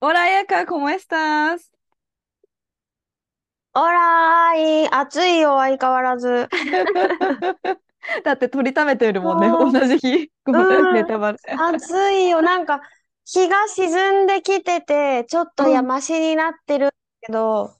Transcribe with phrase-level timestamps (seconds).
[0.00, 1.70] Hola, Ayaka, ¿cómo estás?
[3.78, 6.48] オラーい暑いよ相変わらず
[8.24, 10.30] だって取りためてるもんね、同じ日。
[10.44, 11.38] ごめうんん、ネタバレ。
[11.74, 12.80] 暑いよなんか
[13.26, 16.90] 日が沈んできててちょっとやましになってる
[17.20, 17.74] けど、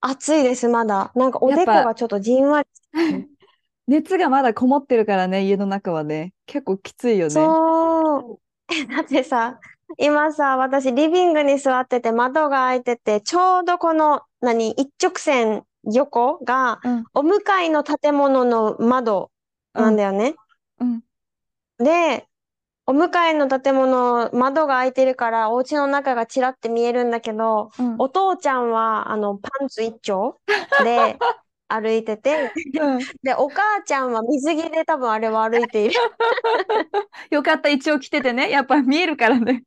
[0.00, 2.68] 暑いですまだなんかおでこがちょっとじんわり
[3.86, 6.32] 熱がまだこもってるからね、家の中はね。
[6.46, 7.34] 結構きついよね。
[7.34, 8.40] そう。
[8.74, 9.60] え だってさ、
[9.98, 19.30] 今さ、私リビングに座ってて窓が開いてて、ちょうどこの、何、一直線横が、うん、お向かいの建物の窓
[19.72, 20.34] なんだよね。
[20.80, 21.02] うん。
[21.78, 22.26] で、
[22.86, 27.96] お向かいの建物、窓が開いてるから、お家の中がちらって見えるんだけど、うん。
[27.98, 30.38] お父ちゃんは、あの、パンツ一丁
[30.84, 31.18] で
[31.68, 35.94] 歩いてて、うんで、お母ちゃんは水着で多分あれは歩いている。
[37.30, 38.50] よかった、一応来ててね。
[38.50, 39.64] やっぱ見えるからね。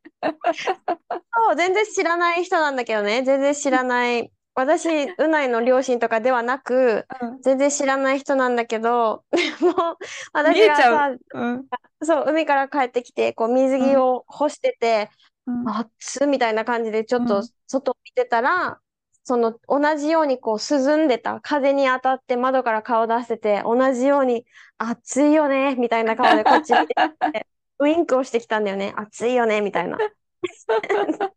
[1.33, 3.23] そう、全然知らない人なんだけどね。
[3.23, 4.31] 全然知らない。
[4.55, 9.23] 私、うないの両親とかではなく、うん全然知らない人なんだけど、
[9.61, 9.97] もう、
[10.33, 11.67] 私がさ、うん。
[12.01, 15.09] そう、海から帰ってきて、こう、水着を干してて、
[15.45, 18.79] うん暑っみたいな感じで、ちょっとうん外を見てたら、
[19.27, 21.41] その、同じようにこう、涼んでた。
[21.41, 24.45] 風に当たって窓から顔出してて、同じように、
[24.77, 26.95] 暑いよね、みたいな顔でこっち見て
[27.33, 27.45] て、
[27.79, 28.93] ウインクをしてきたんだよね。
[28.95, 29.97] 暑いよね、みたいな。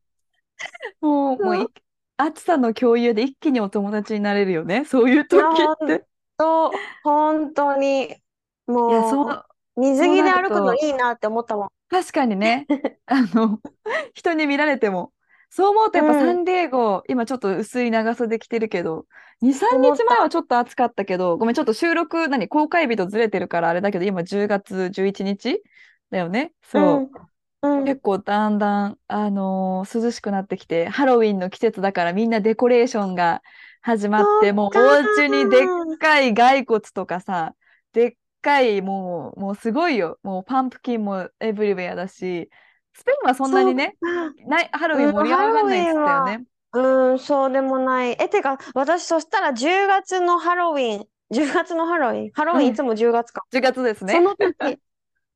[1.00, 1.66] もう、もうい、
[2.16, 4.84] 暑さの共有で一気にお友達になれるよね。
[4.84, 6.04] そういう時って。
[6.38, 6.70] そう、
[7.02, 8.14] 本当に、
[8.68, 9.24] も
[9.76, 11.68] う、水着で歩くのいいなって思ったもん。
[11.88, 12.68] 確かにね。
[13.06, 13.58] あの、
[14.14, 15.12] 人に見られても。
[15.50, 19.06] そう思うとやっぱうんサンディエゴ、今ちょっと薄い長袖着てるけど、
[19.40, 25.62] 2、3思った日前はちょっと暑かったけど、ごめん、ちょっと収録、何、公開日とずれてるからあれだけど、今10月11日
[26.10, 26.52] だよね？
[26.62, 27.10] そう。
[27.62, 33.42] うん、うん、結構だんだん、あのー涼しくなってきて、ハロウィンの季節だからみんなデコレーションが
[33.82, 37.54] 始まって、もうお家にでっかい骸骨とかさ、
[37.92, 40.18] でっかいもう、もうすごいよ。
[40.22, 42.48] もうパンプキンもエブリウェアだし、
[42.94, 43.96] スペインはそんなにね、
[44.46, 46.44] ないハロウィン盛り上がんないっつったよね。
[46.72, 48.16] うん、そうでもない。
[48.20, 53.42] え、てか、私、そしたら10月のハロウィン、10月のハロウィン、ハロウィンうんいつも10月か。
[53.52, 54.12] 10月ですね。
[54.12, 54.78] その時、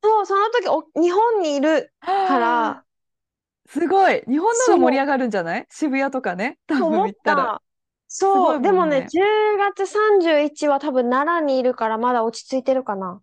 [0.02, 2.84] そう、その時お、日本にいるから、
[3.66, 4.22] すごい。
[4.28, 5.66] 日本のが盛り上がるんじゃない？
[5.70, 6.58] 渋谷とかね。
[6.66, 7.62] 多分行ったら。
[8.06, 13.20] そう、いもんでもね、ね10月31は多分奈良にいるからまだ落ち着いてるかな。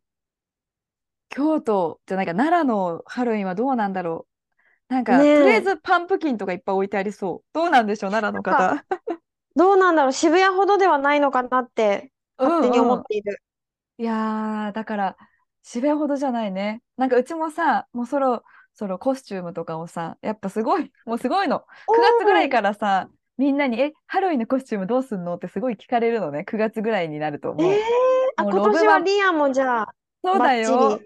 [1.32, 4.28] 京都じゃないか、奈良のハロウィンはどうなんだろ
[4.90, 4.94] う。
[4.94, 7.46] なんか、ねえとりあえずパンプキンとかいっぱい置いてありそう。
[7.54, 8.84] どうなんでしょう、奈良の方。
[9.56, 13.42] どうなんだろう、渋谷ほどではないのかなって勝手に思っている。
[13.98, 15.18] いやー、だから、
[15.64, 16.82] 渋谷ほどじゃないね。
[16.98, 18.44] なんかうちもさ、もうそろ
[18.74, 21.60] そろコスチュームとかをさ、やっぱすごい、もうすごいの。
[21.60, 21.66] 9
[22.22, 25.36] 月ぐらいからさ、みんなに、え、ハロウィンのコスチュームどうすんの？
[25.36, 26.44] ってすごい聞かれるのね。
[26.44, 27.72] 9月ぐらいになるともう。
[27.72, 27.80] えー、
[28.38, 29.94] あ、もう今ロブマ年はリアもじゃあ、
[30.24, 31.00] そうだバッよ。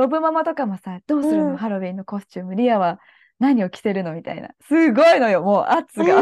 [0.00, 2.54] ロブママとかもさ、どうするの、うんハロウィンのコスチューム。
[2.54, 2.98] リアは
[3.38, 4.14] 何を着てるの？
[4.14, 4.48] みたいな。
[4.66, 6.06] すごいのよ、もう圧が。
[6.06, 6.12] えー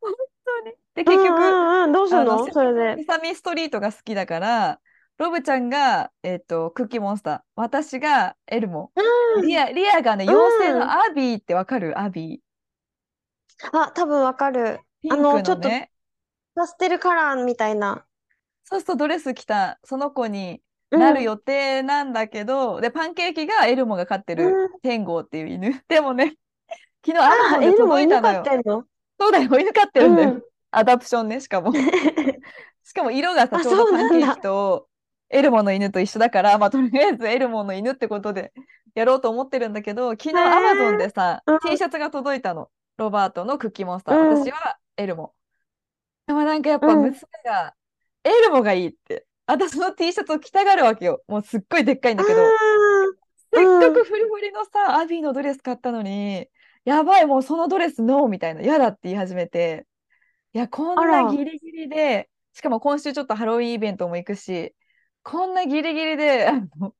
[0.00, 0.12] 本
[0.44, 0.74] 当に。
[0.94, 3.02] で、結うん局、うんうん、どうするあののそれで？
[3.02, 4.80] セサミストリートが好きだから、
[5.18, 7.40] ロブちゃんが、えっと、クッキーモンスター。
[7.56, 8.92] 私がエルモ。
[9.34, 11.98] うんリア、リアがね、うん妖精のアビーってわかる？
[11.98, 13.78] アビー。
[13.78, 14.80] あ、多分わかる。
[15.00, 15.90] ピンクあのちょっとのね。
[16.54, 18.04] パステルカラーみたいな。
[18.64, 20.60] そうするとドレス着たその子にうん
[20.96, 25.82] なる予定なんだけど、で、パンケーキがエルモが飼ってるうん Tango っていう犬。
[25.88, 26.36] でもね、
[27.06, 28.84] 昨日アマゾあ、ンで犬も届いたのよの？
[29.18, 30.30] そうだよ、犬飼ってるんだよ。
[30.30, 30.42] うん
[30.76, 31.72] adoption ね、しかも。
[32.82, 34.88] しかも色がさ、あちょうどパンケーキと
[35.28, 38.52] エルモの犬と一緒だから、まあ、とりあえずエルモの犬ってことで
[38.96, 42.70] やろうと思ってるんだけど、昨日アマゾンでさ、うん T シャツが届いたの。
[42.96, 44.18] ロバートのクッキーモンスター。
[44.18, 45.32] うん私はエルモ。
[46.26, 47.74] でもなんかやっぱうん娘が、
[48.24, 49.26] エルモがいいって。
[49.46, 51.22] 私の T シャツを着たがるわけよ。
[51.28, 52.40] もうすっごいでっかいんだけど。
[53.54, 56.48] せっかくフリフリのさ、アビーのドレス買ったのに、
[56.84, 59.86] やばい、もうそのドレスノーみたいな、嫌だって言い始めて、
[60.52, 64.74] いや、こんなギリギリで、しかも今週ちょっとハロウィンイベントも行くし、
[65.22, 66.94] こんなギリギリで、あの、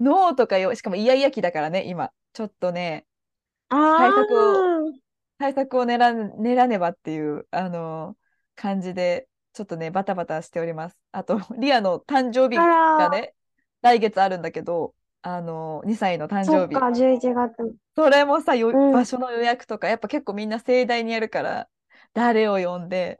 [0.00, 2.12] ノーとかよ、しかもイヤイヤ期だからね、今。
[2.32, 3.06] ちょっとね、
[3.68, 4.92] 対あ策を、あ、
[5.38, 8.16] 対策を練ららねばっていう、あの
[8.54, 10.98] 感じで、ちょっとね、バタバタしております。
[11.12, 13.34] あと、 リアの誕生あ日がら、ね、
[13.82, 16.74] 来月あるんだけど、あの2歳の誕生日。
[16.82, 17.76] そっか、11月。
[17.94, 18.92] それもさ、よ、うん。
[18.92, 21.68] 場所の予約とか、やっぱ結構みんな盛大にやるから、
[22.12, 23.18] 誰を呼んで、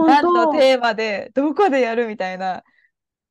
[0.00, 0.48] 何の当。
[0.48, 2.64] テーマで、どこでやるみたいな。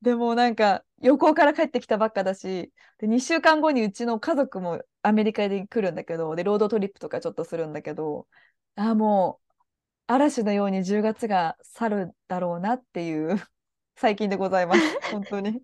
[0.02, 8.28] でもなんか、旅行から帰ってきたばっかだし、で、2週間後にうちの家族もアメリカに来るんだけど、で、ロードトリップとかちょっとするんだけど、
[8.76, 9.45] あ、もう、
[10.06, 13.40] 嵐のように10月が去るだろうなっていう
[13.96, 14.80] 最近でございます。
[15.12, 15.62] 本当に。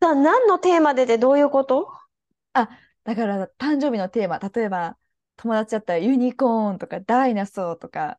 [0.00, 1.90] さあ、何のテーマでってどういうこと？
[2.52, 2.68] あ、
[3.04, 4.96] だから誕生日のテーマ、例えば
[5.36, 8.18] 友達だったらユニコーンとかダイナソーとか、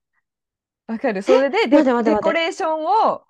[0.88, 1.22] わかる？
[1.22, 2.32] それでデ、デコ。
[2.34, 3.24] レーションを、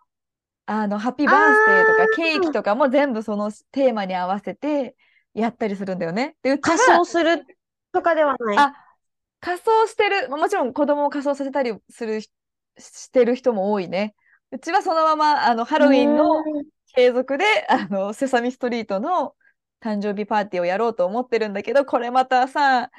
[0.66, 4.96] あの、ハッピーあバースデーとかケーキあ、とかも全部そのテーマに合わせて
[5.34, 6.36] やったりするんだよね。
[6.44, 7.46] で、うち仮は、装する
[7.92, 8.58] とかではない。
[8.58, 8.74] あ、
[9.41, 12.31] 仮装してる、まあもちろん子供を仮装させたりするし、
[12.77, 14.15] してる人も多いね。
[14.51, 16.25] うちはそのまま、あの、ハうロウィンの。
[16.95, 19.36] 継続で、あの、セサミストリートの
[19.80, 22.89] 誕生日パーティーをやろうと思ってるんだけど、これまたさ、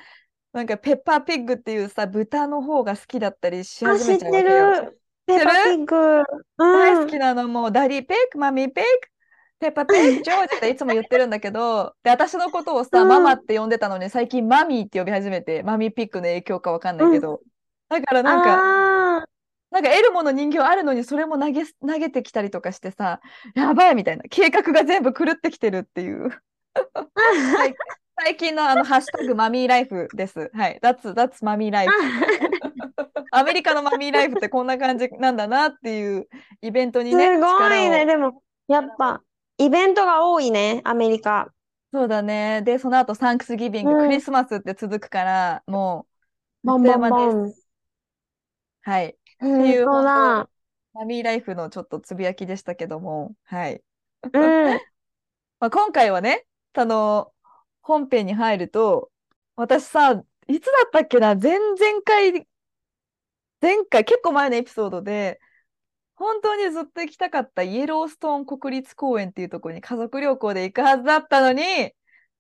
[0.52, 4.75] なんかペッパーピッグっていうさ、豚の方が好きだったりしあ、始めちゃうわ知ってけよ。
[4.75, 4.90] 知っ
[5.26, 5.40] てる？
[5.40, 6.25] ーパーピッグ。
[6.56, 7.08] 大好うん。
[7.08, 9.10] きなのもう、ダディペック、マミーペック、
[9.60, 13.24] ペッパーペック、ジョージっていつも言ってるんだけど、で、私のことをさ、マうん。
[13.24, 17.12] マって呼んでたのに、最近マミーって呼び始めて、マミーピックの影響かわかんないうん。
[17.12, 17.40] けど、
[17.88, 19.26] だからなんか。
[19.70, 23.20] なんかエルモの人形あるのにそれも投げ、投げてきたりとかしてさ、
[23.54, 26.30] やばいみたいな、計画が全部狂ってきてるっていう。
[27.56, 27.74] 最
[28.22, 30.50] 最近のあのハッシュタグマミーライフです。
[30.52, 30.78] はい。
[30.82, 31.92] That's, that's マミーライフ。
[33.32, 36.28] アメリカのマミーライフってこんな感じなんだなっていう
[36.62, 38.04] イベントにすね、ごいね。
[38.04, 39.22] でも、やっぱ、
[39.60, 41.52] イベントが多いね、アメリカ。
[41.92, 42.62] そうだね。
[42.62, 44.18] で、その後サンクスギビング、クうん。
[44.18, 47.66] リスマスって続くから、もう、あっとです。
[48.82, 49.08] はい。
[49.10, 49.16] っ
[49.56, 50.50] てうん、いうそうだ。
[50.92, 53.82] マミーライフのちょっとつぶやきでしたけども、はい。
[54.32, 54.38] う
[54.76, 54.80] ん。
[55.60, 57.32] まあ、今回はね、あの、
[57.82, 59.12] 本編に入ると、
[59.56, 62.46] 私さ、いつだったっけな、前々回、
[63.60, 65.40] 前回、結構前のエピソードで、
[66.20, 71.62] 本当にずっと行きたかったイエローストーン国立公園っていうところに家族旅行で行くはずだったのに、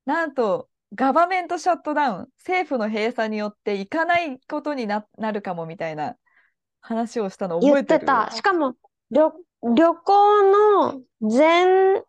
[0.04, 6.16] なんと、ガバメントシャットダウン、政府の閉鎖によって行かないことにな、なるかもみたいな
[6.80, 7.96] 話をしたの言覚えてる？
[7.96, 8.30] ってた。
[8.32, 8.74] しかも、
[9.10, 9.32] 旅、
[9.62, 10.42] 旅行
[10.82, 12.02] の前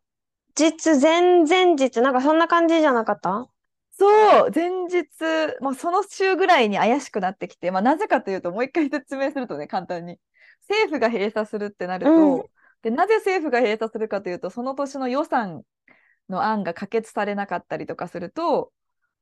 [0.57, 3.47] 日、前々日、なんかそんな感じじゃなかった？
[3.91, 5.05] そう、前日、
[5.61, 10.17] まあ、その週ぐらいに怪しくなってきて、まあ、なぜかというと、もう一回説明するとね、簡単に。
[10.71, 12.49] 政府が閉鎖するってなるうん、と、
[12.81, 15.63] で、なぜ政府が閉鎖するかというと、その年の予算
[16.29, 18.73] の案が可決されなかったりとかすると、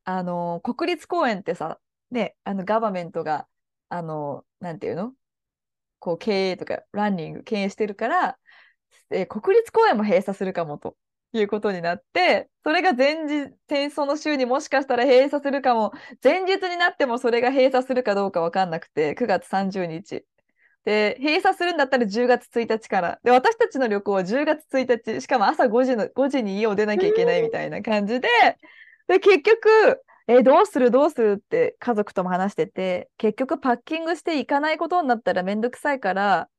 [0.06, 1.80] あの、国立公園ってさ、
[2.12, 3.48] ね、あの、ガバメントが、
[3.90, 5.14] あの、なんていうの？
[6.00, 8.40] こう、経営とか、ランニング、経営してるから、
[9.12, 10.98] えー国立公園も閉鎖するかもと
[11.34, 15.92] いうことになって、それが前日、戦争の週にもしかしたら閉鎖するかも、
[16.24, 20.26] 前日になってもそれが閉鎖するかどうかわかんなくて、9月30日。
[20.86, 23.20] で、閉鎖するんだったら10月1日から。
[23.24, 28.28] で、私たちの旅行は10月1日、しかも朝5時の、5時に家を出なうきゃいけないみん、たいな感じで、
[29.08, 36.50] で、結局、え、どうするどうするって家族とも話してて、結局パッキングしていかないことになったらめんどくさいから、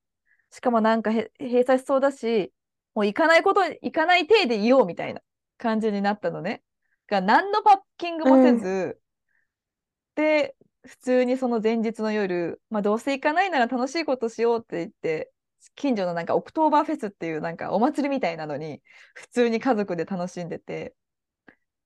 [0.51, 2.53] しかもなんかへ閉鎖しそうだし、
[2.95, 5.23] もう行かないこと、行かない体でいようみたいな
[5.59, 6.63] 感じになったのね。
[7.09, 8.57] が何のパッキングうもせん。
[8.57, 9.01] ず、
[10.15, 10.55] で、
[10.91, 15.33] 普通にその前日の夜、まあどうせ行かないなら楽しいことしようって言って、
[15.77, 18.83] 近所のなんかオクトーバーフェスっていうなんかお祭りみたいなのに、
[19.15, 20.95] 普通に家族で楽しんでて、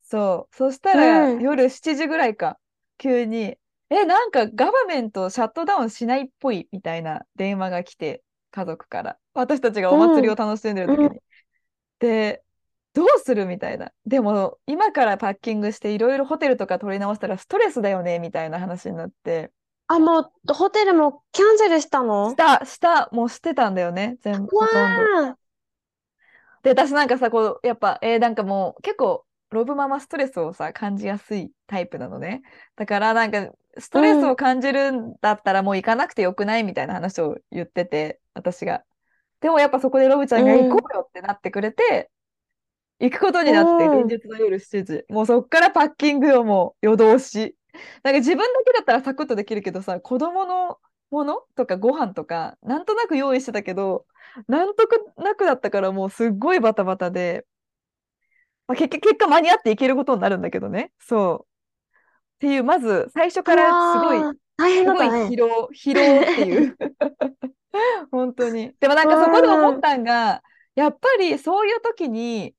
[0.03, 0.57] そう。
[0.57, 1.39] そしたうらん。
[1.39, 2.59] 夜7時ぐらいか、
[2.99, 3.59] 急に、
[3.91, 9.19] え、なんかガバメントシャットダウンしないっぽいみたいな電話が来て、家族から。
[9.35, 10.23] 私たちがおうん。
[10.23, 11.11] 祭りを楽しんでる時うん。
[11.11, 11.21] に。
[12.01, 12.44] で、
[12.95, 13.93] どうするみたいな。
[14.07, 19.53] でも、今からパッキングしていろいろホテルとか取り直したらストレスだよねみたいな話になって、
[19.87, 22.31] あ、もう、ホテルもキャンセルしたの？
[22.31, 24.17] した、した、もうしてたんだよね。
[24.23, 25.13] 全部、わほとんど。
[25.33, 25.39] あ。
[26.63, 32.43] で、私なんかさ、こう、やっぱ、えーなんかもう結構、ロブママストレスをさ、感じやすいタイプなのね。
[32.77, 34.37] だからなんか、ストうレスをん。
[34.37, 38.85] 感じるんだったらもう行かなくてよくないみたいな話を言ってて、私が。
[39.41, 40.91] でもやっぱそこでロブちゃうんが行こん。
[40.93, 42.11] うよってなってくれて、
[43.01, 44.09] 行くことにうなって、前ん。
[44.09, 45.05] 日の夜7時。
[45.09, 47.57] もうそっからパッキングをもう夜通し。
[48.03, 50.79] なんか自分だけだったらサクッとできるけどさ、子供の
[51.11, 54.07] ものとかご飯とか、なんとなく用意してたけど、
[54.49, 54.85] なんと
[55.17, 57.47] なくだったからもうすっごいバタバタで、
[58.67, 60.93] まあ、結局結果間に合っていけることになるんだけどね。
[60.99, 61.55] そう。
[62.37, 65.07] っていう、まず最初からすごい、大変すごい。
[65.09, 66.77] 疲労、疲労っていう。
[68.11, 68.73] 本当に。
[68.81, 70.43] でもなんかそこで思ったんが、
[70.75, 72.55] やっぱりそういう時に、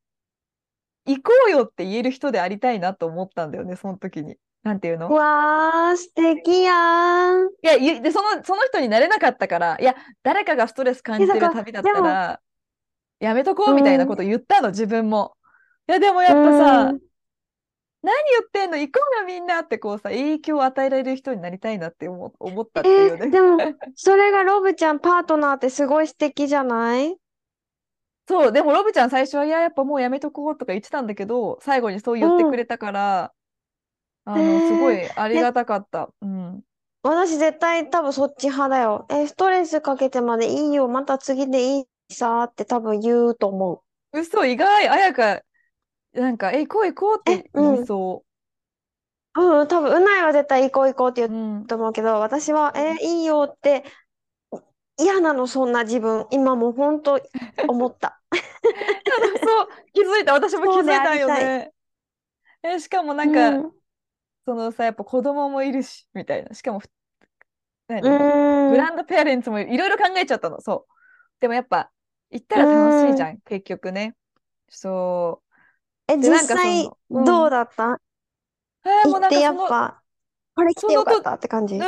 [1.05, 4.37] 行こうよって言える人でありたいなと思ったんだよね、その時に。
[4.63, 5.11] なんていうの？
[5.11, 7.45] わー、素敵やん。
[7.45, 12.41] いや、ゆで、その、その人になれなかったから、いや、誰かがストレス感じてる旅だったら、
[13.19, 15.37] やめとこうみたいなこと言ったの、自分も。
[15.87, 16.99] いや、でもやっぱさ、うん
[18.05, 18.77] 何言ってんの？
[18.77, 23.25] 行こうよみんなってこうさ、影響を与えられる人になりたいなって思思ったっていうね。
[23.25, 23.57] えでも、
[23.95, 27.15] それがロブちゃんパートナーってすごい素敵じゃない？
[28.27, 33.33] そう、でもロブちゃん最初は、いや、やっぱもうやめとこうとか言ってたんだけど、最後にそう言ってくれたから、
[34.25, 36.13] あの、すごいありがたかった。
[36.21, 36.63] うん。
[37.03, 39.05] 私絶対多分そっち派だよ。
[39.09, 40.87] え、ストレスかけてまでいいよ。
[40.87, 45.43] また次でいいさーって多分言うと思嘘、意外、あやか、
[46.13, 48.25] なんか、え、行こう行こうって言いそ
[49.37, 51.27] うん、多分、うないは絶対行こう行こうってう。
[51.27, 51.65] 言ううん。
[51.67, 53.83] と思うけど、私は、え、いいよって、
[54.97, 56.25] 嫌なの、そんな自分。
[56.31, 57.19] 今もう本当
[57.67, 58.21] 思った。
[58.31, 60.33] そう、気づいた。
[60.33, 61.71] 私も気づいたんよね。
[62.63, 63.75] え、しかもなんか、うん
[64.45, 66.53] そのさ、やっぱ子供もいるし、みたいな。
[66.53, 66.87] しかもふ、
[67.87, 68.01] 何？
[68.01, 70.93] うんグランドペアレンツもいろいろ考えちゃったの、そう。
[71.39, 71.91] でもやっぱ、
[72.31, 74.15] 行ったら楽しいじゃん、結局ね。
[74.69, 75.41] そ
[76.07, 78.01] え、でなんかその実際うんどうだった？
[78.85, 78.89] う。
[78.89, 80.03] えーもうなんかその、っぱ、
[80.55, 81.75] これ来てよかったって感じ。
[81.75, 81.81] うん、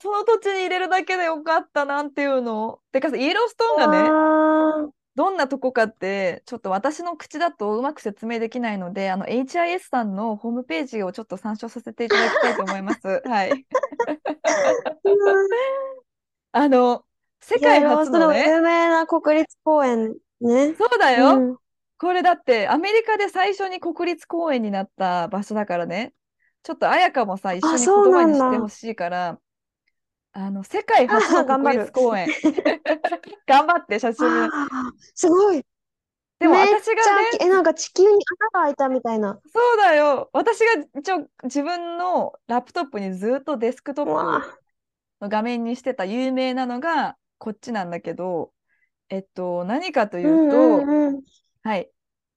[0.00, 2.80] その土地に入れるだけでよかったなんていうの。
[2.92, 13.00] てかさ、イエローストーンがね、あどんなとこかって、ちょっと私の口だとうまく説明できないので、あの、HIS さんのホームページをちょっと参照させていただきたいと思います。
[13.26, 13.50] はい。
[13.50, 13.64] ー
[16.52, 17.04] あの、
[17.40, 20.74] 世界初のね、有名な国立公園ね。
[20.78, 21.36] そうだよ。
[21.36, 21.56] うん
[22.00, 26.12] これだってアメリカで最初に国立公園になった場所だからね。
[26.68, 29.38] ちょっと彩香もさ、一緒に言葉にしてほしいから、
[30.32, 32.28] あの、世界初の国立公園。
[33.48, 34.26] 頑張って、写真
[35.14, 35.64] すごい。
[36.38, 39.40] でも私がね、え、なんか地球に穴が開いたみたいな。
[39.50, 40.28] そうだよ。
[40.34, 44.12] 私が一応自分のラップトップにずっとデスクトップ
[45.22, 48.52] の画面にしてた有名なのがこっちなんだけど、
[49.08, 51.22] えっと、何かというと、うんうんうん
[51.62, 51.90] はい。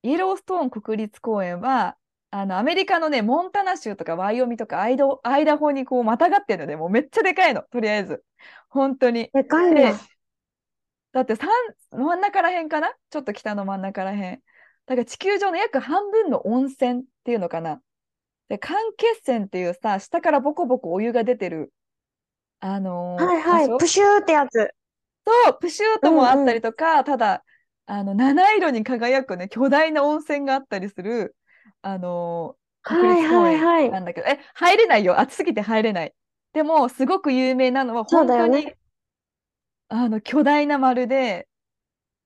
[0.04, 1.98] イエローストーン国立公園は、
[2.34, 8.24] あの、アメリカのね、モンタナ州とかワイオミとかアイドアイダホにこうまたがってるので、もうめっちゃでかいの、とりあえず。
[8.70, 9.30] 本当に。
[9.34, 10.00] でかいでな。
[11.12, 11.50] だって三
[11.92, 12.94] 真ん中らへんかな？
[13.10, 14.42] ちょっと北の真ん中らへん。
[14.86, 17.82] だから地球上の約半分の温泉っていうのかな。
[18.48, 21.74] で、間欠泉っていうさ、下からボコボコお湯が出てる、
[22.62, 23.78] あのーはいはい。
[23.78, 24.74] プシューってやつ。
[25.26, 27.44] そう、プシュートもあったりとか、ただ、
[27.86, 31.36] あの、七色に輝くね、巨大な温泉があったりする、
[31.82, 35.20] あのー国立公はいはいはい園なんだけど、え、入れないよ。
[35.20, 36.16] 暑すぎて入れない。
[36.54, 38.78] でも、すごく有名なのは、本当に、ね
[39.90, 41.48] あの、巨大な丸で、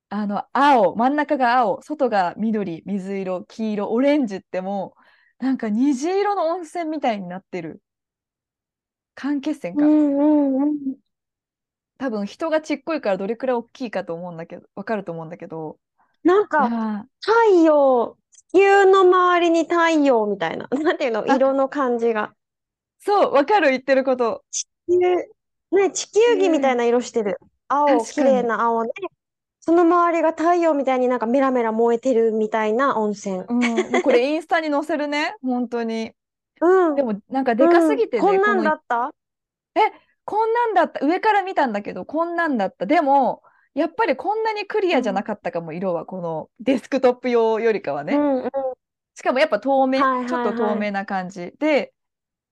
[0.09, 4.95] あの、青、真ん中が青、外が緑、水色、黄色、オレンジっても
[5.41, 7.81] う、なんか虹色の温泉みたいになってる。
[9.15, 9.83] 間欠泉か。
[9.83, 10.97] うんうんうん。
[11.97, 15.79] 多分人がちっこいからどれくらい大きいかと思うんだけど、わかると思うんだけど。
[16.23, 17.31] いなんか、や太
[17.63, 18.24] 陽、地
[18.55, 20.67] 球の周りに太陽みたいな。
[20.71, 22.33] なんていうの、あ色の感じが。
[23.01, 24.43] ーそう、わかる、言ってること。
[24.51, 24.99] 地球、
[25.77, 27.37] ね、地球儀みたいな色してる。
[27.67, 28.91] 青、綺麗な青で、
[29.59, 33.43] その周りが太陽みたいになんかメラメラ燃えてるみたいな温泉。
[33.47, 33.59] うん、
[33.91, 36.11] もうこれインスタに載せるね、本当に。
[36.61, 36.95] うん。
[36.95, 39.11] でも、なんかでかすぎてね、うんこんなんだった？
[40.23, 41.05] こんなんだった。
[41.05, 42.85] 上から見たんだけど、こんなんだった。
[42.85, 43.43] でも、
[43.75, 46.05] やっぱりこんなにクリアじゃなかったかも、色は。
[46.05, 48.15] このデスクトップ用よりかはね。
[48.15, 48.51] うんうん。
[49.13, 51.53] しかもやっぱ透明、はいはいはいちょっと透明な感じ。
[51.59, 51.93] で、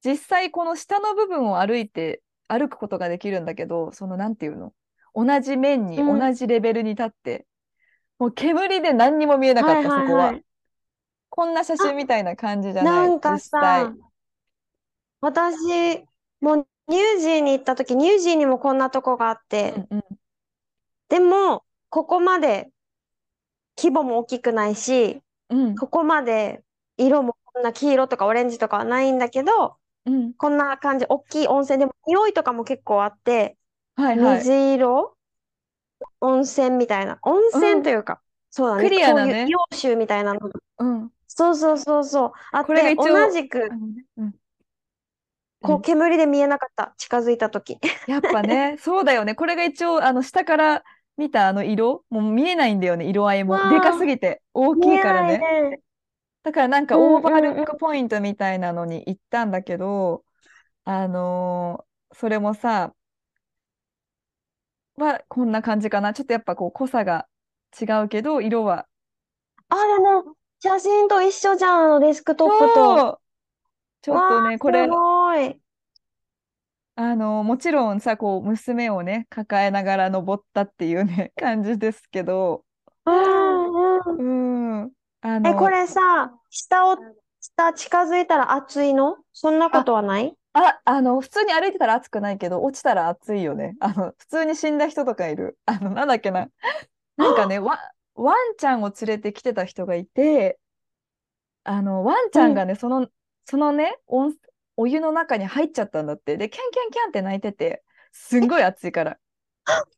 [0.06, 4.74] 実際この下の部分を歩いて、歩くことができるんだけど、そのなんていうの？
[5.15, 7.46] 同じ面に、うん同じレベルに立って、
[8.20, 10.25] もう煙で何にも見えなかった、はいはいそこは。
[10.27, 10.44] はい
[11.36, 13.92] こんな写真みたいな感じじゃな、ないんかさ。、
[15.20, 16.06] 私、
[16.42, 20.03] もうニュージーに行った時、ニュージーにもこんなとこがあって、うんうん
[21.13, 22.72] でも、ここまで
[23.77, 26.63] 規模も大きくないし、うんここまで
[26.98, 29.77] 色もこんな黄色とかオレンジとかはないんだけど、
[30.08, 33.58] うんこんな感じ、大きい温泉でも匂いとかも結構あって、
[33.96, 34.38] はいはい。
[34.39, 35.15] 水色
[36.20, 37.20] 温泉みたいな。
[37.22, 38.84] 温泉というか、そうだね。
[38.84, 40.39] クリアなこういうね硫黄臭みたいなの。
[40.79, 41.12] うん。
[41.27, 42.32] そうそうそうそう。
[42.51, 43.70] あって、同じく
[44.17, 44.34] うん
[45.63, 46.93] こう、煙で見えなかった。
[46.98, 47.79] 近づいた時。
[48.08, 49.34] やっぱね、そうだよね。
[49.34, 50.84] これが一応、あの、下から
[51.17, 53.58] 見たあの色、もう見えないんだよね、色合いも。
[53.67, 55.38] でかすぎて、大きいからね。
[55.38, 55.79] ね
[56.43, 57.50] だからなんかうんオーバール。
[57.62, 60.25] ックポイントみたいなのに行ったんだけど、
[60.86, 62.93] あのーそれもさ、
[64.96, 66.13] はこんな感じかな。
[66.13, 67.27] ちょっとやっぱこう濃さが
[67.79, 68.88] 違うけど、色は。
[69.70, 72.96] あ、でも、写真と一緒じゃん、デスクトップと。
[72.96, 73.20] そう
[74.01, 74.88] ちょっとわね、これ。
[76.96, 82.66] あのもちろんさ、こう、娘をね、抱えながら登ったっていうね、 感じですけど、
[83.06, 84.18] うんうん。
[84.18, 86.98] うん、あえ、この、れさ、下を、
[87.40, 89.18] 下近づいたら暑いの？
[89.34, 90.36] そんなこあ、とはない？
[90.54, 93.76] あ、あの、普通に歩いてたら暑くないけど、落ちたら暑いよね。
[93.82, 95.60] あの、普通に死んだ人とかいる。
[95.66, 96.50] あの、なんだっけな。
[97.18, 97.80] なんかね、ワ、
[98.16, 100.60] ワンちゃんを連れてきてた人がいて、
[101.64, 102.44] あの、ワンちうん。
[102.44, 103.08] ゃんがね、その、
[103.46, 104.34] そのね、温
[104.75, 106.38] お湯の中に入っちゃったんだって。
[106.38, 109.20] で、キャンキャンキャンって泣いてて、すんごい暑いから。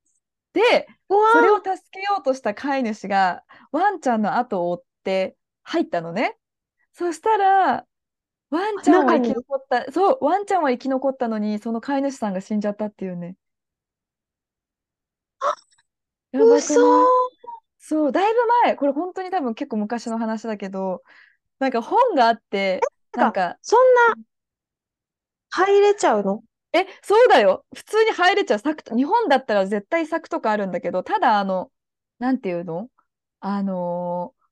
[0.54, 6.38] で、それを助けようとした飼い主が、ワンちゃんの後を追って入ったのね。
[6.94, 7.86] そしたら、
[8.50, 9.36] ワンー、ちゃんは生き。
[9.36, 13.36] 残った、そう、ワンちゃんは生き残ったのに、その飼い主さんが死んじゃったっていうね。
[16.32, 17.06] やばく嘘ない？
[17.80, 21.04] そう、だいぶ前、これ本当に多分結構昔の話だけど、
[21.60, 22.82] なんか本があって、
[23.14, 24.16] なんか、そんな
[25.56, 26.44] 入れちゃうの？
[26.74, 27.66] え、そうだよ。
[27.74, 28.60] 普通に入れちゃう。
[28.60, 31.72] 柵と、日本だったら絶対柵とかあるんだけど、ただ、あの、
[32.20, 32.90] なんていうの？
[33.40, 34.46] あのー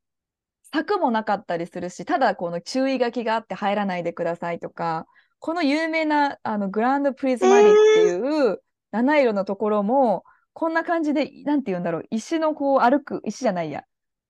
[0.71, 5.05] 柵もなかったりするし、ただこの注意書きがあって入らないでくださいとか、
[5.39, 13.83] この有名なあのグランドプリズえマリーってー、いう七色のところも、こんな感じで、なんていうんだろう、石のこう歩く、石じゃないや、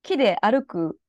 [0.03, 1.00] 木で歩く、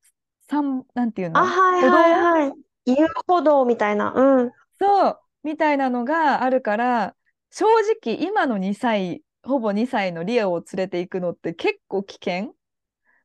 [0.49, 2.59] 三、なんていうあ、のはいはいはい。
[2.87, 4.13] 遊歩道みたいな。
[4.15, 4.53] うん。
[4.81, 7.17] そう、みたいなのがあるから、
[7.51, 7.67] 正
[8.05, 12.55] 直今の2歳、ほぼ2歳のリアを連れて行くのって結構危険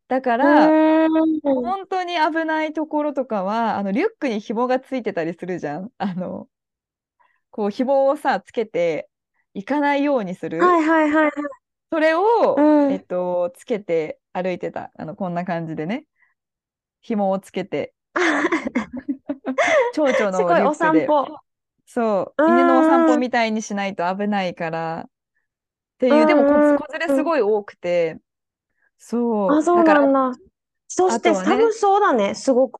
[0.09, 0.75] だかうら。
[1.43, 5.91] 本当に危ないところとかは、あのリュックに紐がついてたりするじゃん。
[5.97, 6.49] あの、
[7.51, 9.09] こう紐をさ、つけて
[9.53, 10.79] 行かないようにすはる。
[10.79, 11.59] いはいはいはい。
[11.91, 12.21] それを、
[12.55, 12.93] うん。
[12.93, 14.91] えっと、つけて歩いてた。
[14.95, 16.05] あの、こんな感じでね。
[17.01, 17.93] 紐をつけて、
[19.91, 20.99] 蝶々すのごいおリュックで。
[20.99, 21.27] 散歩。
[21.91, 23.17] そう、う犬のお散歩。
[23.17, 25.11] みたいにしないと危ないからっ
[25.99, 26.61] てういう、でも子
[26.93, 27.25] 連れすうん。
[27.25, 28.19] ごい多くて、
[28.97, 30.31] そあ、う、そうだから、なんだ。
[30.87, 32.79] そあしてとはね、寒そうだね、すごく。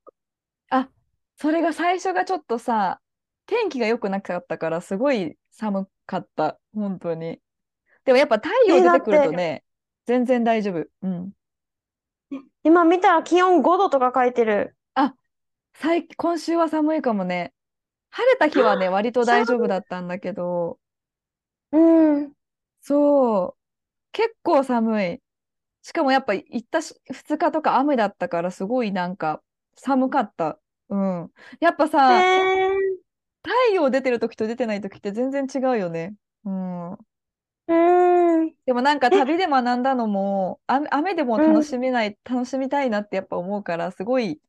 [0.69, 0.89] あ、
[1.38, 3.02] それが最初がちょっとさ、
[3.45, 7.41] 天気が良くなかったからすごい寒かった、本当に。
[8.06, 9.65] でもやっぱ太陽え、出てくるとね、
[10.06, 10.88] 全然大丈夫。
[11.04, 11.34] うん。
[12.63, 14.76] 今見たら気温5度とか書いてる。
[14.93, 15.15] あ、
[15.76, 17.54] 最、今週は寒いかもね。
[18.12, 20.80] 晴れた日はね、割と大丈夫だったんだけど、
[21.72, 21.78] う
[22.28, 22.34] ん。
[22.82, 23.58] そう、
[24.13, 25.24] 結構寒い。
[25.84, 29.43] しかもやっぱ行ったし2日とか雨だったからすごいなんか
[29.76, 30.60] 寒かった。
[30.89, 31.34] うん。
[31.62, 33.00] やっぱえさ、ー、
[33.43, 36.15] 太陽出てる時と出てない時って全然違うよね。
[36.45, 36.98] うん。
[37.67, 37.74] う
[38.45, 38.56] ん。
[38.65, 41.63] でもなんかえ、旅で学んだのも、雨、雨でもうん。
[41.63, 44.39] 楽しめない、楽しみたいなってやっぱ思うから、すごい、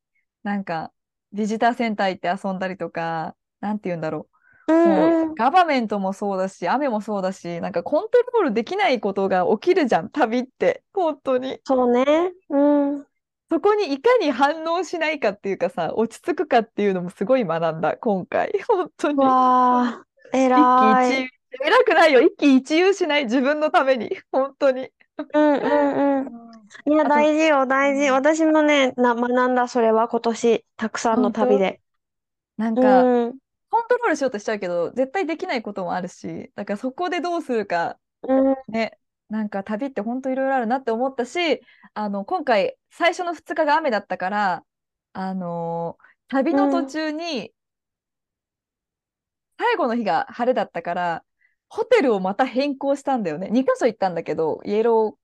[0.43, 0.93] なんか、
[1.33, 4.29] ビジターセンター行って遊んだりとか、なんて言うんだろ
[4.69, 4.73] うう。
[4.73, 5.35] もう。
[5.35, 10.83] ガバメントもそうだし、雨もそうだし、なんかコントロールできないことが起きるじゃん、旅って。
[10.93, 11.59] 本当に。
[11.65, 12.33] そうね。
[12.49, 12.59] う
[12.99, 13.07] ん。
[13.51, 18.53] そこにいかに反応しないかっていうかさ、落ち着くかっていうのもすごい学んだ、今回。
[18.69, 19.19] 本当に。
[19.19, 21.11] わあ、一喜偉い。
[21.11, 21.29] 一憂。
[21.67, 22.21] 偉くないよ。
[22.21, 23.25] 一喜一憂しない。
[23.25, 24.17] 自分のために。
[24.31, 24.93] 本当に。
[25.35, 26.93] うんうんうん。
[26.93, 28.07] いや、大事よ、う大事。
[28.07, 31.81] ん、私もね、な、学んだ、それは今年、たくさんの旅で。
[32.59, 33.35] うなんか、ん。
[33.71, 38.57] コントロールしようとしちゃうけど、絶対できないこともあるし、だからそこでどうするか、うん。
[38.69, 41.63] ね、なんか旅って本当いろいろあるなって思ったし、
[41.95, 44.67] あの、今回、最初の2日が雨だったから、
[45.15, 46.87] あのー旅の途うん。
[46.87, 47.53] 中に、
[49.59, 51.25] 最後の日が晴れだったから、
[51.69, 53.49] ホテルをまた変更したんだよね。
[53.51, 55.19] 2カ所行ったんだけど、イエロ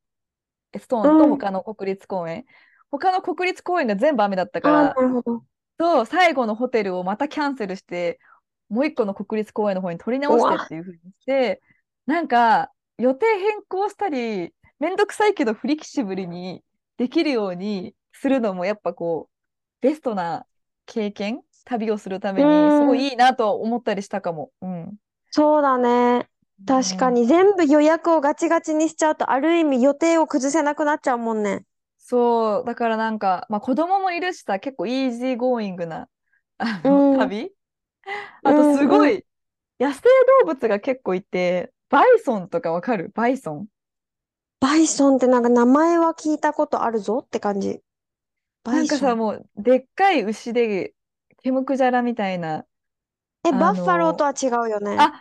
[0.75, 1.39] ーストーンとうん。
[1.39, 2.47] 他の国立公園。
[2.91, 5.45] 他の国立公園が全部雨だったから、るほど。
[5.79, 8.21] と、最後のホテルをまたキャンセルして、
[8.69, 10.69] もう一個の国立公園の方に取りう直してっわ。
[10.69, 11.63] ていう風にして、
[12.07, 16.63] なんか予定変更したり、めんどくさいけどフレキシブルに
[16.97, 19.35] できるようにするのもやっぱこう、
[19.81, 20.47] ベストな
[20.87, 23.07] 経験、旅をするたうめにすごん。
[23.09, 24.53] いいいなと思ったりしたかも。
[24.63, 24.97] うん。
[25.31, 26.29] そうだね。
[26.67, 31.65] 確かうん、に全部予約をガチガチにしちゃうと、ある意味予定を崩せなくなっちゃうもんね。
[31.99, 36.09] そう、だからなんか、まあ子供もいるしさ、結構 easy going な、
[36.59, 37.29] あうの、ん。
[37.29, 37.56] 旅う
[38.45, 38.87] あとす。
[38.87, 39.25] ごい、
[39.81, 40.03] 野生
[40.43, 43.11] 動物が結構いて、バイソンとかわかる？
[43.15, 43.67] バイソン。
[44.61, 47.81] バイソンってなんか名前は聞いたことあるぞって感じ。
[48.65, 49.15] なんかさ。
[49.17, 50.95] もう、でっかい牛で、
[51.43, 52.67] ケムクジャラみたいな、
[53.45, 54.97] え、あバッファローとの、は違うよね。
[55.01, 55.13] あ、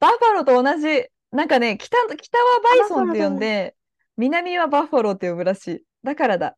[0.00, 3.22] バッファローと同じ、なんかね、北、北はバイソンって。
[3.24, 3.76] 呼んで、
[4.16, 5.84] 南はバッファローって呼ぶらしい。
[6.02, 6.56] だからだ。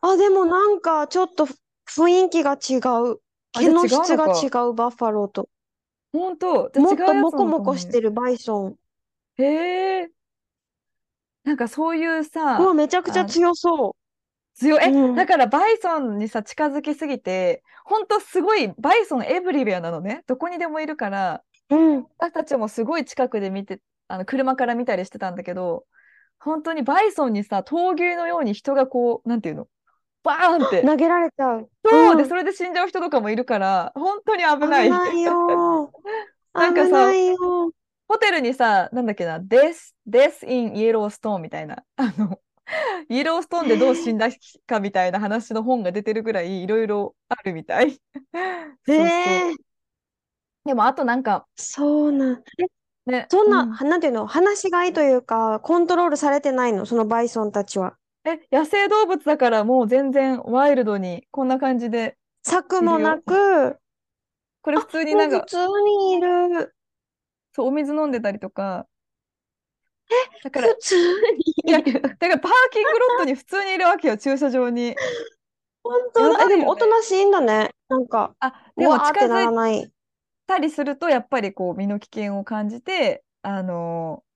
[0.00, 1.46] あ、でもなんかちょっと
[1.86, 2.78] 雰囲気が違
[3.12, 3.20] う。
[3.58, 4.16] 毛の質。
[4.16, 5.48] が違う、バッファローと。
[6.12, 6.70] 本当？
[6.72, 8.00] じゃあもっとモコ違うやつなのモコして。
[8.00, 8.76] るバイソン。
[9.38, 10.10] へえ。
[11.44, 13.96] なんかそういううわ、さ、めちゃくちゃあ、強そ
[14.54, 14.78] 強い。
[14.78, 14.82] う。
[14.82, 15.14] え、うん。
[15.14, 20.24] だからバイソンにさ、近づきすぎて、本当すごい、バイソン everywhere なのね。
[20.26, 22.06] どこにでもいるから、うん。
[22.18, 25.84] 私たちもすごい近くで見て、あの、車から見たりしてたんだけど、
[26.38, 29.68] 本当にバイソンにさ、闘牛のように人がこう、なんていうの、
[30.26, 31.70] バーンって、投げられちゃう。
[31.84, 32.28] そうで、うん。
[32.28, 34.86] それで死んじゃう人とかもいるから、本当に危ない。
[34.86, 35.92] 危ないよ。
[36.54, 37.72] なんか危なさ、いよ。
[38.08, 42.40] ホテルにさ、なんだっけな、Death, Death in Yellowstone みたいな、あの、
[43.08, 44.28] イエローストーンでどう死んだ
[44.66, 48.00] かみたいな話の本が出てるぐらいいろいろあるみたい。
[48.88, 49.44] えそうそう。
[49.50, 49.56] え
[50.64, 52.44] でもあとなんか、そうなん。
[52.58, 52.66] え、
[53.10, 53.72] ね、そんな、うん。
[53.72, 57.96] はなんていうの、放し飼いというか、コントロールされてないの、そのバイソンたちは。
[58.26, 63.18] え、野生動物だからもう全然ワイルドにこんな感じで柵もな。
[63.18, 63.78] く、
[64.62, 66.74] これ普通になんか、通にいる。
[67.52, 68.86] そう、お水飲んでたりとか、
[70.42, 72.02] だから、普通にいる。
[72.02, 74.94] だからパーキングロットに普通にいるわけよ、駐車場に。
[75.84, 76.44] 本当やだ。
[76.44, 76.86] え、でもおと。
[76.86, 77.70] なしいんだね。
[77.88, 79.92] なんか、あ、でも近づい。
[80.48, 84.26] たりすると、やっぱりこう、身の危険を感じて、あのー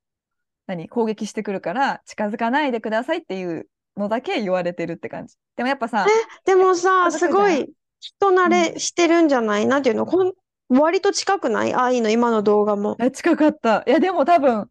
[0.71, 5.37] 何、攻撃してくるから、近づかないでくださいっていうのだけ言われてるって感じ。
[5.57, 6.07] でもやっぱさ、
[6.45, 8.51] でもさ、すごい人慣うん。
[8.51, 9.67] れしてるんじゃない？
[9.67, 10.07] なんていうの？
[10.07, 10.33] こん、
[10.69, 11.75] 割と近くない？
[11.75, 12.97] ああいうの、今の動画も。
[13.01, 13.85] え、近かった。
[13.87, 14.71] いや、でも多分、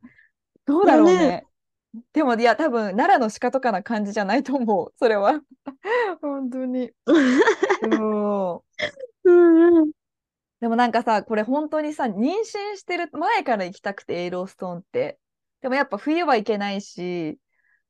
[0.65, 0.97] どうだ。
[0.97, 1.45] ろうね。
[2.13, 4.93] でも、いや、多分、奈良の鹿とかな感じじゃないと思う。
[4.97, 5.41] それは。
[6.21, 6.91] 本当に。
[9.25, 9.91] うん。
[10.59, 15.17] でもなんかさ、これ本当にさ、妊娠してる前から行きたくて、エイローストーンって。
[15.61, 17.39] でもやっぱ冬は行けないし、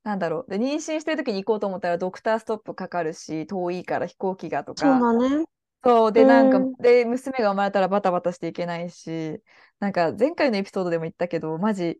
[0.04, 0.52] なんだろう。
[0.52, 5.00] で、妊娠してる時に行こうと思ったらドクターストップかかるし、遠いから飛行機がとそうか。
[5.00, 5.46] だね。
[5.84, 6.10] そう。
[6.10, 6.74] うで、なんか、ん。
[6.76, 9.42] で、娘が生まれたらバタバタしていけないし、
[9.80, 12.00] なんか前回のエピソードでも言ったけど、マジ、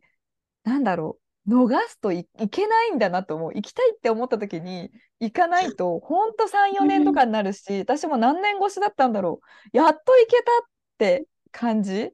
[0.64, 1.22] なんだろう。
[1.48, 3.52] 逃すとい、いけないんだなと思う。
[3.54, 9.40] 行きたいって思った時に行かないと、ほんと3、4年とかになるし、私も何年越しだったんだろ
[9.72, 9.76] う。
[9.76, 12.12] やっと行けたって感じ。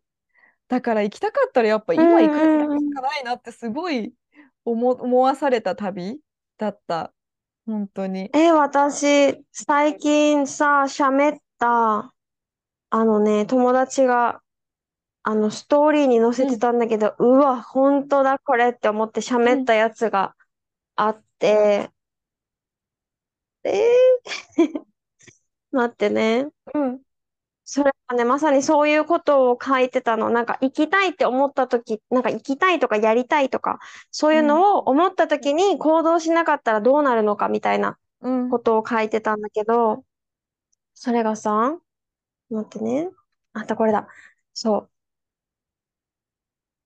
[0.68, 2.20] だから行きたかったらやっぱう今。
[2.20, 4.12] 行くしかないなってすごい
[4.66, 6.20] 思、思わされた旅
[6.58, 7.14] だった。
[7.66, 8.34] 本当に。
[8.34, 12.12] え、私、最近さ、喋った、
[12.90, 14.42] あのね、友達が、
[15.24, 20.36] あの、ストーリーに載せてうん、たんだけど、うわ、本当だ、これって思ってう喋っん、たやつが
[20.96, 21.90] あって、
[23.64, 24.26] えー、
[25.72, 26.48] 待ってね。
[26.74, 27.02] うん、
[27.68, 30.30] それはね、まさにそういうことを書いてたの。
[30.30, 33.80] なんか行きたいって思った時、なんか行きたいとかやりたいとか、
[34.12, 40.04] そういううん、のを思った時に行動しなかったらどうなるのかみたいなうん、ことを書いてたんだけど、
[40.94, 41.76] それがさ、
[42.50, 43.10] 待ってね。
[43.52, 44.08] あった、これだ。
[44.54, 44.90] そう。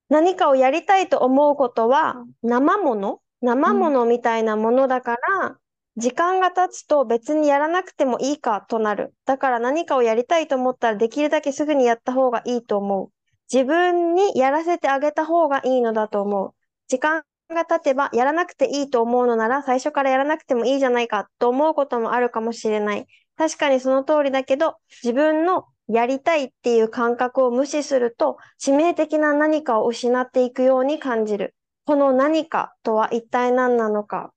[0.09, 3.21] 何かをやりたいと思うことは生もの？
[3.43, 5.60] 生もうん、のみたいなものだから、
[5.97, 9.15] 時間が経つと別にやらなくてもいいかとなる。
[9.27, 13.11] だから何かをやりたいと思ったらできるだけすぐにやった方がいいと思う。
[13.53, 16.55] 自分にやらせてあげた方がいいのだと思う。
[16.89, 23.07] 時間が経てばやらなくていいと思うのなら最初からやらなくてもいいじゃないかと思うこともあるかもしれない。
[23.37, 31.55] 確かにその通りだけど、自分のやりたいっていう感覚を無視すると、致命的な何かを失っていくように感じる。
[31.87, 34.33] この何かとは一体何なのか。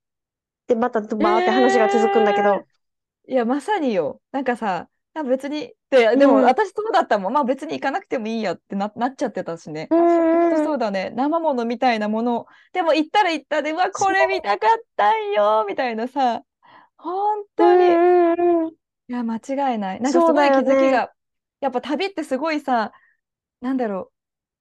[0.66, 2.68] で、またバーって話が続くんだけえど。
[3.28, 4.22] ー、いや、まさによ。
[4.32, 6.44] なんかさ、あ別に、で、でもうん。
[6.44, 7.32] 私そうだったもん。
[7.32, 9.90] まあ別に行かなくてもいいやってな、なっちゃってたしね。
[9.90, 9.96] う
[10.48, 10.72] ほん。
[10.72, 11.10] そうだね。
[11.10, 12.46] 生ものみたいなもの。
[12.72, 16.44] でも行ったら行ったで、うわ、こそれ見たかったんよ、みたいなさ。
[16.96, 17.64] 本う。
[17.64, 17.84] う当に。
[17.94, 17.98] い
[18.32, 18.74] んうんうん。
[19.08, 20.00] や、間違いない。
[20.00, 20.60] なんかすごい気。
[20.62, 21.12] づきが、
[21.60, 22.92] やっぱ旅ってすごいさ、
[23.60, 24.14] なんだろう。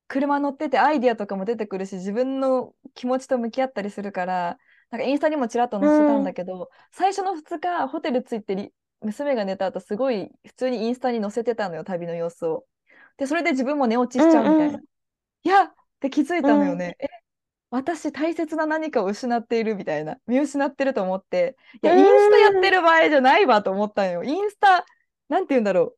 [0.10, 4.60] 車乗っててアイディアとかも出てくるし、自分の気持ちと向き合ったりするから、
[4.94, 6.34] なんかインスタにもちらっと載せてたんうん。
[6.34, 12.68] だけど、最初の2日、ホテル着いてり、娘が寝た後、すごい普通にインスタに載せてたのよ、旅の様子を。
[13.18, 14.74] で、それで自分も寝落ちうしちゃうみたいな。
[14.74, 14.86] んうん。
[15.46, 16.70] いやって気づいたのうん。
[16.70, 16.98] よね。
[17.00, 17.08] え、
[17.72, 20.20] 私大切な何かを失っているみたいな。
[20.28, 22.72] 見失ってると思って、いうや、インスタやってん。
[22.72, 24.24] る場合じゃないわと思ったのよ。
[24.24, 24.86] インスタ、
[25.30, 25.96] なんて言うんだろ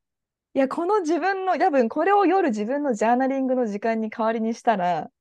[0.55, 0.57] う。
[0.57, 5.11] いや、この自分の、多分これを夜自分のジャーナリングの時間に代わりにしたら、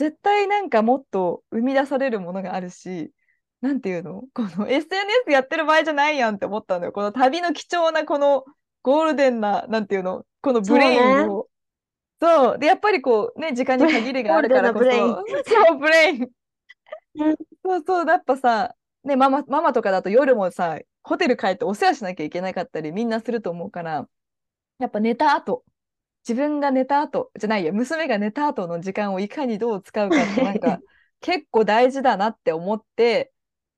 [0.00, 3.12] 絶対なんかもっと生み出されるものがあるし、
[3.60, 4.22] なんていうの？
[4.32, 6.92] この SNS やってる場合じゃないやんって思ったのよ。
[6.92, 8.46] この旅の貴重なこの
[8.80, 10.24] ゴールデンな、なんていうの？
[10.40, 11.48] このブレインを。
[12.18, 14.84] そう,、で、やっぱりこうね、時間に限りがあるからこそ。
[14.90, 16.22] そう、ブレイン。
[17.16, 24.08] うんそうそう、やっぱさ、ね、ママ、ママとかだと夜もさ、ホテル帰ってお世話しなきゃいけなかったり、みんなすると思うから、
[24.78, 25.62] やっぱ寝た後、
[26.28, 30.80] 自分が寝た後、じゃないや、娘が寝た後の時間をいかにどう使うかって、なんか、
[31.20, 33.32] 結構大事だなって思って、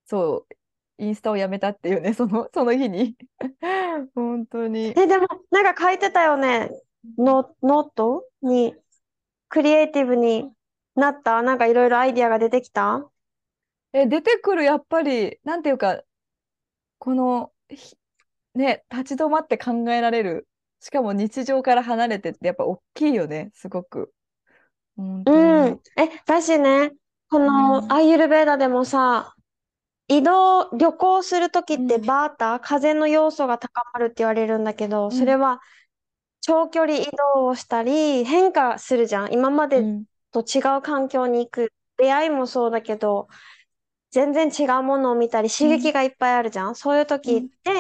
[0.07, 0.55] そう、
[1.03, 3.17] インスタをやめたっていうね、 その、その日に。
[4.15, 4.89] 本当に。
[4.97, 6.71] え、でも、なんか書いてたよね。
[7.19, 8.75] ノ、ノートに、
[9.49, 10.51] クリエイティブに
[10.95, 11.43] なった？
[11.43, 13.09] なんかいろいろアイディアが出てきた？
[13.93, 16.03] え、出てくる、やっぱり、なんていうか、
[16.99, 17.97] この、ひ
[18.55, 20.49] ね、立ち止まって考えられる。
[20.83, 24.15] しかも日常から離れてって、やっぱ大きいよね、すごく。
[24.99, 25.27] うん。
[25.27, 25.81] に。
[25.97, 26.93] え、だしね、
[27.31, 29.35] このうんアーユルヴェーダでもさ、
[30.09, 35.61] 移動、旅行するときってうんバータ、風の要素が高まるって言われるんだけど、んそれは
[36.43, 39.33] 長距離移動をしたり、変化するじゃん。
[39.35, 41.73] 今までうんと違う環境に行く。
[41.99, 43.29] 出会いもそうだけど、
[44.11, 46.75] 全然違うものを見たり、刺激がいっぱいあるじゃん。
[46.77, 47.73] そういう時って、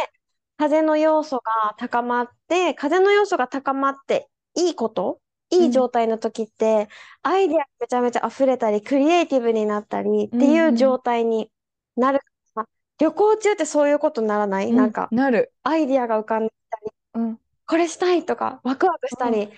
[0.63, 5.21] 風の要素が高まって、風の要素が高まっていいこと、
[5.51, 6.89] いい状態の時って、
[7.23, 11.51] アイデアがめちゃめちゃ溢れたり、クリエイティブになったりっていんううん状態に
[11.97, 12.67] なるから。
[12.99, 15.53] 旅行中ってそういうことにならない、うんなんか、なる。
[15.65, 17.41] アイデアが浮かんできたり、うん。
[17.67, 19.51] これしたいとか、ワクワクしたうり、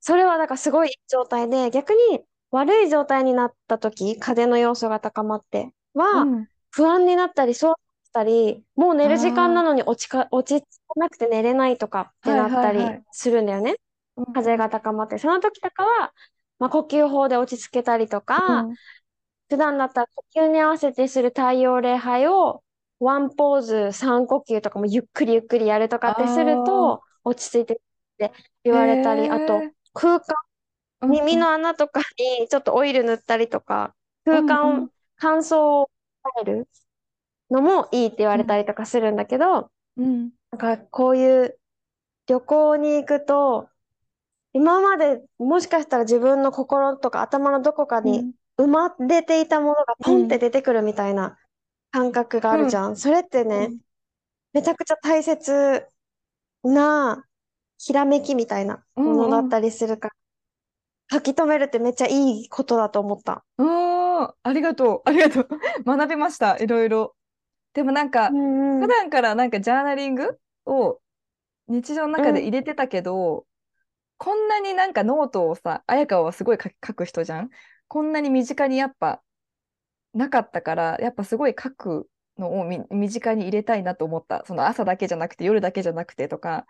[0.00, 7.74] それはなんかすごい状態で、逆に悪い状態になった時、風の要素が高まっては、うん不安になったり、そう
[8.10, 13.04] したり、もう寝る時間なのに落ちか、落ち着かなくて寝れないとかってなったりはいはいはい。
[13.12, 13.76] するんだよね。
[14.16, 14.32] うん。
[14.32, 15.18] 風が高まって。
[15.18, 16.12] その時とかは、
[16.58, 18.76] まあ、呼吸法で落ち着けたりとか、うん。
[19.48, 22.62] 普段だったら呼吸に合わせてする太陽礼拝を、
[23.00, 27.76] ワンポーズ3呼吸とかもゆっくりゆっくりやるとかってすると、落ち着いてっ
[28.18, 28.32] て
[28.64, 29.62] 言われたり、あと
[29.94, 30.36] 空間、
[31.02, 32.00] うん耳の穴とか
[32.40, 33.94] にちょっとオイル塗ったりとか、
[34.24, 35.90] 空間を乾燥を
[36.22, 36.68] 抑える
[37.50, 41.58] のもいいって言われたりとかするんだけど、うんなんかこういう
[42.26, 43.68] 旅行に行くと、
[44.52, 51.38] 今までもしかしたら自分の心とか頭のどこかにうん埋まれていたものがポンって出てくるみたいな
[51.92, 52.96] 感覚があるじゃん。
[52.96, 53.78] それってね、うん
[54.52, 55.86] めちゃくちゃ大切
[56.64, 57.24] な
[57.78, 60.14] ひらめきみたいなものだったりするから、
[61.12, 63.44] 書き留めるってめっちゃいいことだと思った。
[63.58, 65.02] あーありがとう。
[65.04, 65.48] ありがとう。
[65.86, 66.56] 学びました。
[66.58, 67.14] いろいろ。
[67.74, 71.00] でもなんか、うんうん普段からなんかジャーナリングを
[71.68, 73.44] 日常の中で入れてたけど、
[74.16, 77.50] こんなになんかノートをさ、綾香はすごい書く人じゃん？
[77.88, 79.20] こんなに身近にやっぱ
[80.14, 84.44] なかったから、やっぱすごい書くのをみ身近に入れたいなと思った。
[84.46, 86.64] その朝だけじゃなくて夜だけじゃなくてとか。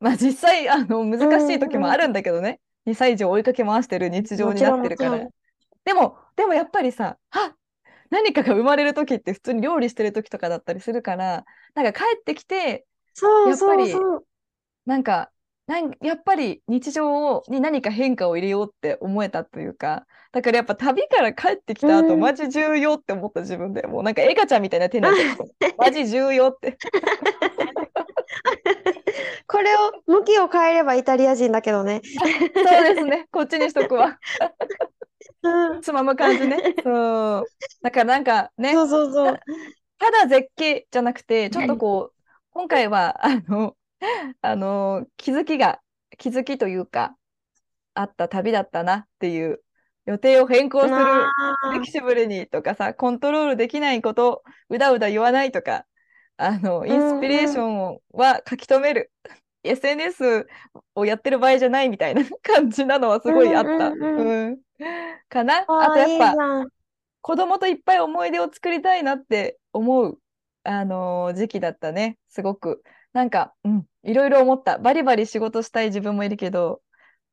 [0.00, 2.60] まあ実際あの難しい時もあるんだけどね。
[2.86, 5.28] 2歳児を追いかけ回してる日常になってるから。
[5.84, 7.54] でも、でもやっぱりさ、あ
[8.12, 12.84] 何かが生まれる時って普通に料理してる時とかだったりするから、なんか帰ってきて、
[13.46, 13.94] やっぱり。
[14.84, 15.30] なんか、
[15.66, 26.76] なんやっぱり日常をに何か変化を入れようって思えたというか、だからやっぱ旅から帰ってきた後、うんマジ重要って思った自分で、もうなんかエカちゃんみたいな手になっちゃって、 マジ重要って。
[29.46, 32.00] これを、向きを変えればイタリア人だけどね。
[32.04, 34.18] そうですね、 こっちにしとくわ。
[35.42, 36.74] うん、つまむ感じね。
[36.82, 37.44] そう。
[37.82, 39.40] だからなんかね、そうそうそう。
[39.98, 43.76] ただ絶景じゃなくて、ちょっとこう、今回は、あの、
[44.40, 45.80] あの、気づきが、
[46.18, 47.16] 気づきというか、
[47.94, 49.62] あった旅だったなっていう、
[50.06, 51.32] 予定を変更する、あ
[51.70, 55.84] フレキシブルにとかさ、コントロールできないこと、うだうだ言わないとか、
[56.36, 59.12] あの、インスピレーションは書き留める。
[59.64, 60.46] SNS
[60.96, 63.88] をやってる場合じゃないみたいな感じなのはすごいあった。
[63.90, 64.18] うんうん
[64.48, 64.58] うん。
[65.28, 65.60] かな？
[65.60, 66.68] ーあとやっいいじぱ、ゃん。
[67.20, 70.18] 子供といっぱい思い出を作りたいなって思う、
[70.64, 72.18] あのー時期だったね。
[72.28, 72.82] すごく。
[73.12, 74.78] なんか、うん、いろいろ思った。
[74.78, 76.82] バリバリ仕事したい自分もいるけど、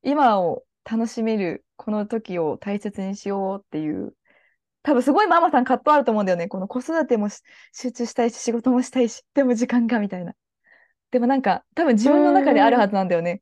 [0.03, 4.15] 今を楽しめるこの時を大切にしようっていう。
[4.83, 6.47] 多分すごいママさん葛藤あると思うんだよね。
[6.47, 7.41] この子育てもし
[7.73, 10.33] 集中したいし、仕事もしたいし、でも時間がみたいな。
[11.11, 13.41] でもなんか、多分自分の中であるはずなんだよね。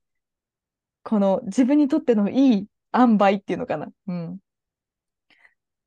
[1.03, 3.87] この自分にとってのいい塩梅っていうのかな。
[4.07, 4.39] うん。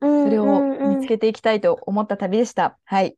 [0.01, 0.63] うんそれを
[0.97, 2.79] 見つけていきたいと思った旅でした。
[2.85, 3.17] はい。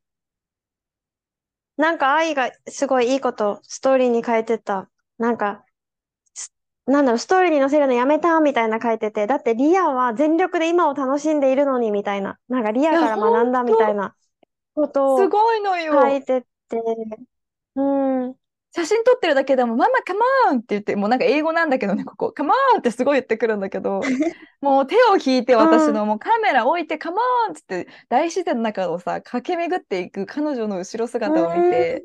[1.77, 4.91] なんか愛がすごいいいことストーリーに書いてた。
[5.19, 5.72] なんか、す
[6.87, 9.27] なんだろう、ストーリーに載せるのやめたみたいな書いてて。
[9.27, 12.39] だってリアは全力で今を楽しんでいるのにみたいな。
[12.49, 14.15] なんかリアから学んだみたいな。
[14.75, 16.01] ことをすごいのよ。
[16.01, 16.83] 書いてって。
[17.77, 18.35] うん。
[18.75, 24.01] 写真撮ってるだけでも、ママカモーンって言って、もうなんか英語なんだけどね、ここ、カモーンってすごい言ってくるんだけど、
[24.63, 32.03] もう手を引いて私の、もうカメラ置いてカモーンっつって、大自然の中をさ、駆け巡っていく彼女の後ろ姿を見て、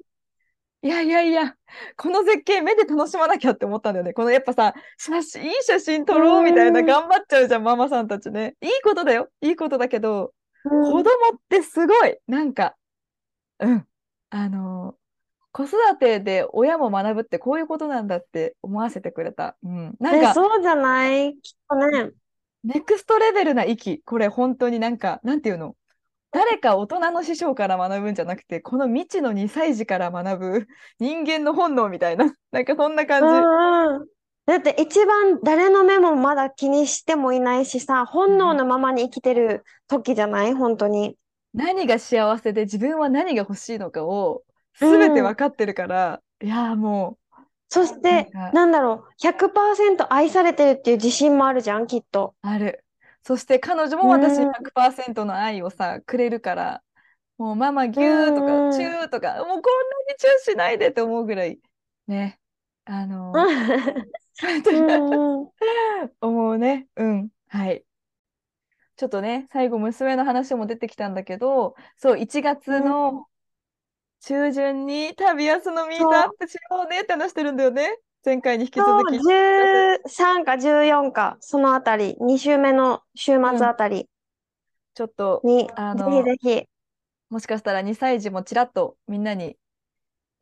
[0.84, 1.56] いやいやいや、
[1.98, 4.14] この絶景目で楽しまなきゃって思ったんだよね。
[4.14, 8.56] このやっぱさ、写真、いい写真撮ろうみたいなうん頑張っちゃうじゃん、ママさんたちね。
[8.62, 9.30] いいことだよ。
[9.42, 10.34] いいことだけど、
[10.66, 11.04] うん子供っ
[11.50, 12.76] てすごい、なんか、
[13.60, 13.88] うん、
[14.30, 14.96] あの
[15.52, 19.56] 子育てで親も学ぶってこういうことなんだって思わせてくれた。
[19.64, 21.38] うん、なんえ、か、そうじゃない？
[21.42, 22.12] きっとね。
[22.64, 25.76] ネクストレベルな域、これ本当になんか、なんていうの？
[26.32, 30.68] 誰か大人の師匠から学ぶんじゃなくて、この未知の2歳児から学ぶ
[31.00, 33.28] 人間の本能みたいな、 なんかそんな感じ。
[33.28, 34.08] うんうん。
[34.46, 40.54] だって一番誰の目もまだ気にしてもいないしさ、本能のままに生きてる時じゃない？
[40.54, 41.18] 本当に。
[41.54, 44.44] 何が幸せで自分は何が欲しいのかを
[44.80, 47.18] 全て分かってるから、いやーも
[47.70, 52.36] そして、なんだろう、100%愛されてるっていう自信もあるじゃん、きっと。
[52.44, 52.84] うある。
[53.24, 56.84] そして彼女も私にうん100%の愛をさ、くれるから、
[57.38, 59.64] もうママギューとうんかチューとか、もうこんなに
[60.18, 61.60] チューしないでって思うぐらい、
[62.08, 62.40] ね、
[62.86, 63.38] あのー、
[66.22, 66.88] 思うね。
[66.96, 67.30] うん。
[67.48, 67.84] はい。
[68.96, 73.28] ちょっとね、最後娘の話も出てきたんだけど、そう、1月の
[74.22, 77.98] 中旬に旅安のミートアップしようねって話してるんだよね。
[78.26, 79.18] 前回に引きそう、続き。
[79.18, 84.08] 13か14か、そのあたり、2週目の週末あたり
[84.94, 86.66] ちょっと、に、あのぜひぜひ。
[87.30, 89.58] もしかしたら2歳児もちらっとみんなに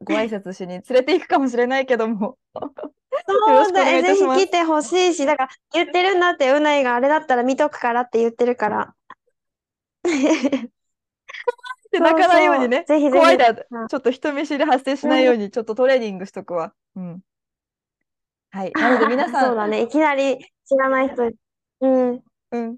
[0.03, 2.37] ご挨拶しに連れて行くかもしれないけども。
[3.27, 8.95] そうだ、え、ぜひ来てほしいし、だから言ってるんだって、うないがあれだったら見とくからって言ってるから。
[11.91, 12.85] で泣かないようにね。
[12.87, 13.55] そうそうぜひぜひ怖いだ。
[13.55, 16.73] ちうんょっと人見知り発生しないように、ちょっとトレーニングしとくわ。
[16.95, 17.21] うん。
[18.55, 18.71] はい。
[18.79, 21.29] なので皆さん、 そうだね、いきなり知らない人、
[21.81, 22.23] うん。
[22.51, 22.77] うん。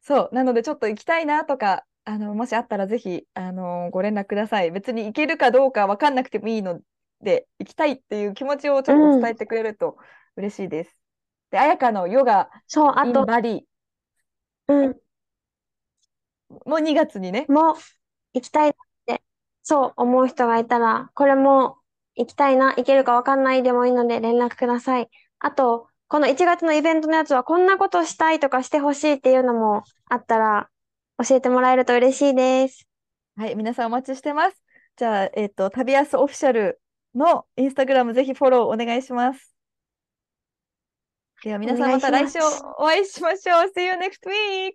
[0.00, 0.34] そう。
[0.34, 4.72] なので、ちょっと行きたいなとか、あの、もしあったらぜひ、あのご連絡ください。
[4.72, 6.80] 別に行けるかどうか分かんなくてもいいの
[7.20, 9.96] で、行きたいっていう気持ちをちょっと伝えてくれると
[10.34, 10.98] 嬉しいです。
[11.52, 13.64] で、彩香のヨガそう、あと、バリ
[14.66, 15.00] うん、
[16.64, 17.76] も2月にね、もう
[18.34, 18.72] 行きたいっ
[19.06, 19.22] て、
[19.62, 21.79] そう思う人がいたら、これも
[22.20, 25.08] 行きたいな、行けるかわかんないでもいいので連絡ください。
[25.38, 30.68] あと、この1月のイベントのやつはこんなことしたいとかしてほしいっていうのもあったら
[31.24, 32.86] 教えてもらえると嬉しいです。
[33.36, 34.62] はい、皆さんお待ちしてます。
[34.96, 36.80] じゃあ、えっと、旅安オフィシャル
[37.14, 39.54] のインスタグラムぜひフォローお願いします。
[41.42, 42.38] では皆さんまた来週
[42.78, 43.72] お会いしましょう。
[43.74, 44.72] See you next week!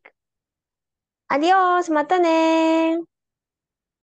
[1.28, 3.15] アディオース、またねー。